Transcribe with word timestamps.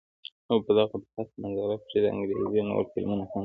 او 0.49 0.57
په 0.65 0.71
دغه 0.77 0.97
پس 1.15 1.29
منظر 1.41 1.69
کښې 1.83 1.99
د 2.03 2.05
انګرېزي 2.15 2.61
نور 2.69 2.83
فلمونه 2.91 3.23
هم 3.29 3.39